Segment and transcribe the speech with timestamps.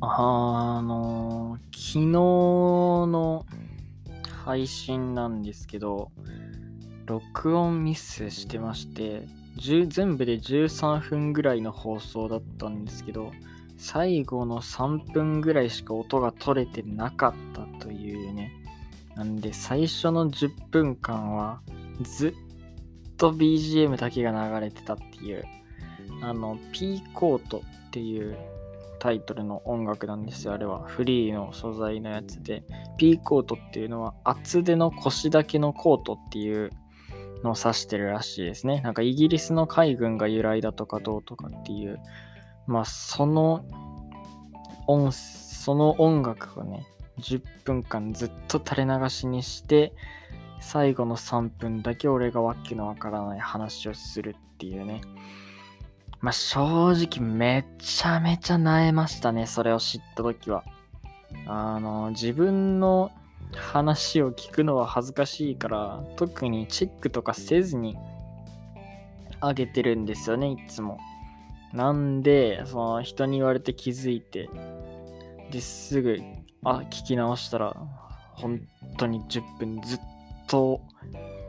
[0.00, 3.46] あの、昨日の
[4.44, 6.10] 配信なんですけど、
[7.06, 13.32] 録音ミスしてまして、全部で13分ぐらいの放送だったんですけど、
[13.78, 18.52] 最後の3分ぐらいしか音が取れてなかったというね。
[19.14, 21.62] なんで最初の10分間は
[22.02, 22.34] ずっ
[23.16, 25.44] と BGM だけが流れてたっていう、
[26.20, 28.36] あの、P コートっていう
[28.98, 30.54] タイトルの音楽なんですよ。
[30.54, 32.64] あれはフリーの素材のやつで、
[32.98, 36.70] P コートっていうのは厚手の腰だけのコートっていう
[37.42, 38.80] のを指してるらしいですね。
[38.80, 42.00] なんかイギリスの海軍が由来だとかどうとかっていう、
[42.66, 43.64] まあその
[44.86, 46.86] 音、その音楽をね、
[47.18, 49.92] 10分間ずっと垂れ流しにして、
[50.60, 55.00] 最後の3分だけ俺がわけのわからない話をするっていうね。
[56.20, 60.64] まあ正直めちゃめちゃ萎えましたね、それを知った時は。
[61.46, 63.10] あの、自分の
[63.54, 67.96] 話を聞くのは恥ずかしいから、特にチェックとかせずに
[69.40, 70.98] あげてるんですよね、いつも。
[71.72, 74.48] なんで、その人に言われて気づいて、
[75.50, 76.18] ですぐ、
[76.64, 77.76] あ、聞き直したら、
[78.34, 78.60] 本
[78.96, 80.00] 当に10分ずっ
[80.48, 80.80] と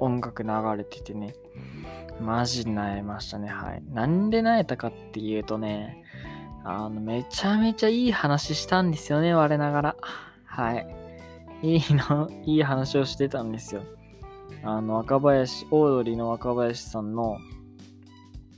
[0.00, 1.34] 音楽流れててね。
[2.20, 3.48] マジ萎えましたね。
[3.48, 3.82] はい。
[3.92, 6.02] なんで萎えたかっていうとね、
[6.64, 9.96] あの、めちゃめちゃいい話したんですよね、我ながら。
[10.44, 10.86] はい。
[11.62, 13.82] いいの、いい話をしてたんですよ。
[14.62, 17.38] あの、若林、オードリーの若林さんの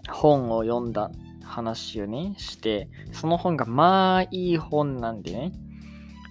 [0.08, 1.10] 本を読んだ
[1.44, 5.52] 話をね、して、その本がまあいい本なんでね、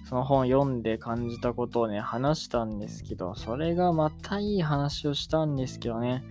[0.08, 6.24] その本読んで感じたことをね、話したんですけど、それがまたいい話をしたんですけどね、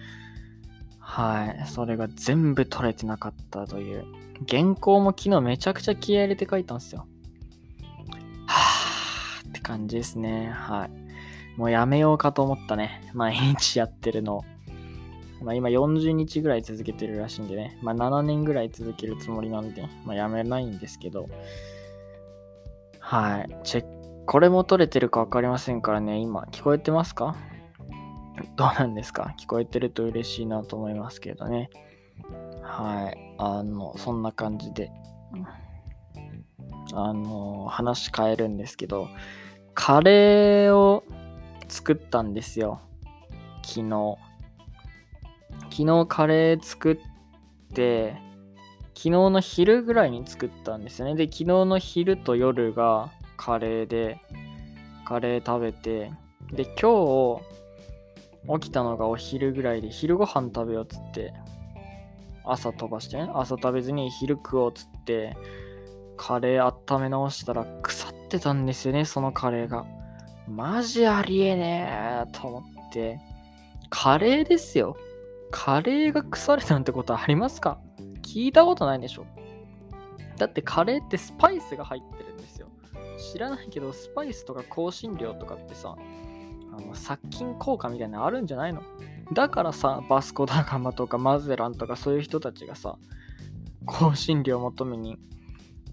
[1.09, 1.65] はい。
[1.67, 4.05] それが全部取れてなかったという。
[4.47, 7.07] 原稿も昨日めちゃくちゃ気合入れて書いたんですよ。
[8.45, 10.51] はぁーって感じですね。
[10.53, 11.57] はい。
[11.57, 13.09] もうやめようかと思ったね。
[13.13, 14.43] 毎日やってるのを。
[15.41, 17.79] まあ今40日ぐらい続けてるらしいんでね。
[17.81, 21.29] まあ7年ぐらい続けるつもりなんで、まあやめないんですけど。
[22.99, 23.57] はい。
[23.63, 26.17] チェック、これも取れてるかわかりませんからね。
[26.17, 27.37] 今、聞こえてますか？
[28.55, 29.35] どうなんですか？
[29.39, 31.69] 聞こえてると嬉しいなと思いますけどね。
[32.61, 33.35] はい。
[33.37, 34.91] あの、そんな感じで、
[36.93, 39.07] あの、話変えるんですけど、
[39.73, 41.03] カレーを
[41.67, 42.81] 作ったんですよ。
[43.63, 44.17] 昨日。
[45.69, 48.15] 昨日カレー作って、
[48.95, 51.15] 昨日の昼ぐらいに作ったんですよね。
[51.15, 54.19] で、昨日の昼と夜がカレーで、
[55.05, 56.11] カレー食べて、
[56.51, 57.41] で、今日、
[58.59, 61.33] 起きたのがお昼ぐらいで昼ご飯食べようっつって
[62.45, 65.35] 朝飛ばしてね朝食べずに昼食おうっつって
[66.15, 69.85] カレー温め直したら腐ってたんですよねそのカレーが。
[70.47, 71.89] マジありえね
[72.25, 72.63] えと思っ
[72.93, 73.19] て。
[73.89, 74.95] カレーですよ。
[75.51, 77.79] カレーが腐るなんてことありますか？
[78.21, 79.25] 聞いたことないでしょ。
[80.37, 82.67] だってカレーってスパイスが入ってるんですよ。
[83.31, 85.95] 知らないけどスパイスとか香辛料とかってさ
[86.85, 88.81] の殺菌効果みたいなのあるんじゃないの？
[89.33, 92.97] だからさ、バスコダガマとかマゼランとかそういう人たちがさ、
[93.85, 95.17] 香辛料を求めに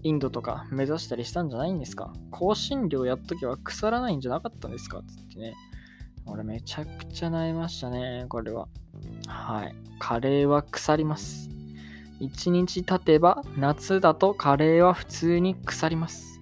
[0.03, 2.13] インドとか目指したりしたんじゃないんですか？
[2.31, 5.01] 香辛料やっとけば腐らないんじゃなかったんですか？
[5.07, 5.53] つってね。
[6.27, 8.67] 俺めちゃくちゃ悩みましたね、これは。
[9.27, 9.75] はい。
[9.99, 11.49] カレーは腐ります。
[12.19, 16.39] 1日経てば夏だとカレーは普通に腐ります。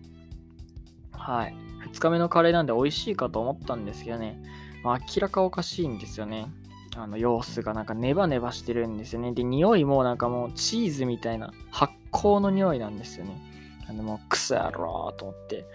[1.12, 1.56] はい。
[1.94, 4.42] 2日目のカレーなんで美味しいかと思ったんですけどね、
[4.84, 6.48] まあ、明らかおかしいんですよね。
[6.96, 9.32] あの様子がなんかネバネバしてるんですよね。
[9.32, 13.42] で、匂いもなんかもうチーズみたいな発酵の匂いなんですよね。
[13.88, 15.66] あのもうクソやろーと思って。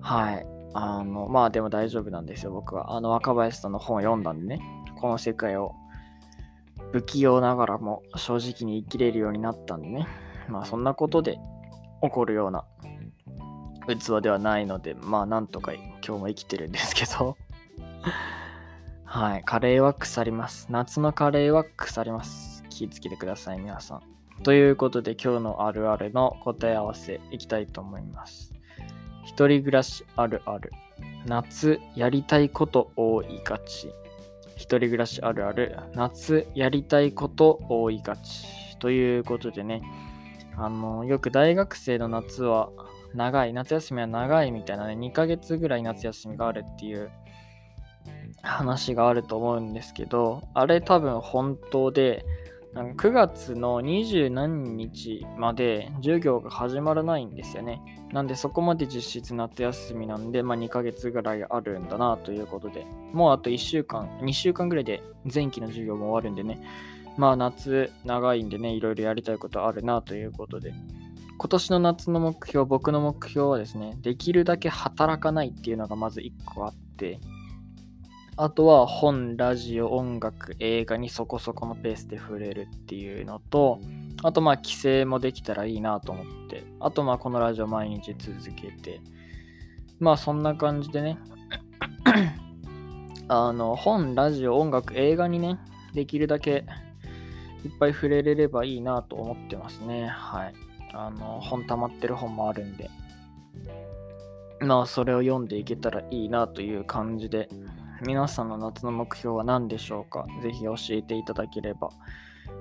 [0.00, 0.46] はい。
[0.74, 2.96] あの、まあでも大丈夫なんですよ、僕は。
[2.96, 4.60] あの若林さんの本を読んだんでね、
[5.00, 5.74] この世界を
[6.92, 10.06] 不器用ながらも正直に生きれるようになったんでね。
[10.48, 11.38] まあそんなことで
[12.02, 12.64] 起こるような
[13.86, 17.36] 器ではないので、まあなんとか今日も生きてるんですけど。
[19.04, 19.42] はい。
[19.44, 20.66] カレーは腐ります。
[20.70, 22.64] 夏のカレーは腐ります。
[22.70, 24.02] 気をつけてください、皆さん。
[24.42, 28.52] ということで今日のあるあるの答え合わせいきたいと思います。
[29.24, 30.72] 一人暮らしあるある。
[31.24, 33.90] 夏やりたいこと多いがち。
[34.56, 35.76] 一人暮らしあるある。
[35.94, 38.78] 夏やりたいこと多いがち。
[38.78, 39.82] ということでね、
[40.56, 42.70] あの、よく大学生の夏は
[43.14, 47.10] 長い、夏休みは長いみたいなね、2ヶ月ぐらい夏休みがあるっていう
[48.42, 52.24] 話があると思うんですけど、あれ多分本当で、
[52.72, 57.80] なんか9月の20何日まで授業が始まらないんですよね。
[58.12, 65.02] なんでそこまで実質夏休みなんで、まあ、2ヶ月ぐらいあるんだなということで、もうあと1週間、2週間ぐらいで
[65.32, 66.60] 前期の授業も終わるんでね、
[67.16, 70.74] まあ夏長いんでね、いろいろやりたいことあるなということで、
[71.38, 77.20] 今年の夏の目標、僕の目標はですね、できるだけ働かないっていうのがまず1個あって、
[78.38, 83.80] あとは本、ラジオ、音楽、映画にそこそこのペースで触れるっていうのと、
[84.22, 89.00] あとまあ帰省もできたらいいなと思って、あとまあこのラジオ毎日続けて、
[89.98, 91.18] まあそんな感じでね、
[93.28, 95.58] あの本、ラジオ、音楽、映画にね、
[95.94, 96.66] できるだけ
[97.64, 100.06] いっぱい触れれればいいなと思ってますね。
[100.06, 100.54] はい。
[100.94, 102.90] あの本溜まってる本もあるんで、
[104.60, 107.48] まあそれを読んでいけたらいいなという感じで、
[108.06, 110.26] 皆さんの夏の目標は何でしょうか？
[110.42, 111.90] ぜひ教えていただければ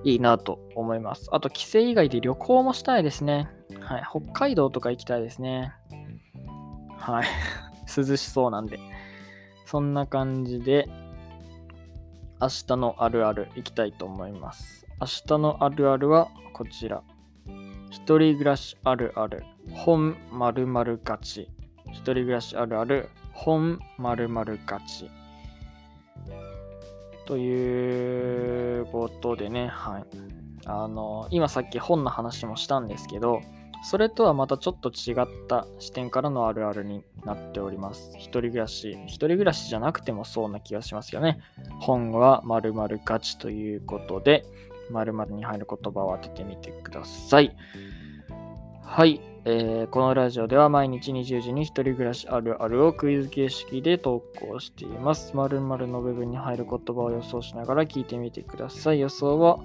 [0.04, 1.30] いいなと思います。
[1.32, 3.50] あと、帰省以外で旅行もしたいですね。
[3.80, 4.04] はい。
[4.10, 5.74] 北海道とか行きたいですね。
[6.98, 7.26] はい。
[7.96, 8.80] 涼しそうなんで。
[9.66, 10.88] そんな感じで、
[12.42, 14.85] 明日のあるある行きたいと思います。
[14.98, 17.04] 明日のあるあるはこちら。
[17.90, 19.44] 一人暮らしあるある。
[19.72, 21.50] 本〇〇勝ち。
[21.92, 23.10] 一人暮らしあるある。
[23.34, 25.12] 本〇〇勝ち。
[27.26, 30.06] ということでね、はい。
[30.66, 33.42] あの、今さっき本の話もしたんですけど、
[33.84, 38.14] それとはまたちょっと違った視点からのあるあるになっております。
[38.16, 41.40] 一人暮らし、一人暮らしじゃなくてもそうな気がしますよね。
[41.82, 44.46] 本は〇〇勝ちということで、
[44.90, 47.56] 〇〇に入る言葉を当ててみてください。
[48.82, 49.22] はい。
[49.48, 55.36] えー、このラジオでは毎日20時に一人暮らしあるあるをクイズ形式で投稿しています。
[55.36, 59.00] 〇〇の部分に入る言葉を予想しながら聞いてみてください。
[59.00, 59.60] 予想は、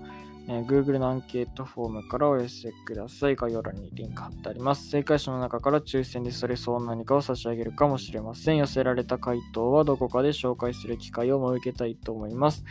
[0.48, 3.36] えー、Google のアンケートフォームからお寄せください。
[3.36, 4.90] 概要欄にリンク貼ってあります。
[4.90, 8.58] 正解者の中から抽選でそれそう何かを差し上げるかもしれません。
[8.58, 12.66] 寄せられた回答はどこかで紹介する機会を設けたいと思います。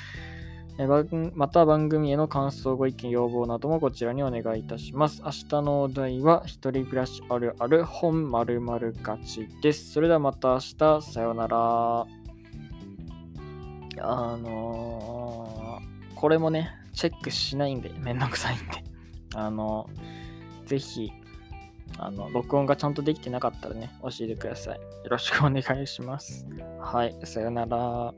[0.87, 5.21] また番組への感想、ご意見、要望などもこちらにお願いいたします。
[5.25, 9.91] 明日のお題は、一人暮らしあるある本〇〇勝ちです。
[9.91, 12.07] それではまた明日、さようなら。
[14.01, 18.65] あのー、これもね、チェックしないんで、めんどくさいんで。
[19.35, 21.11] あのー、ぜひ、
[21.97, 24.77] あの、録音がちゃんとできてなかったらね、教えてください。
[24.77, 26.47] よろしくお願いします。
[26.79, 28.13] はい、さよなら。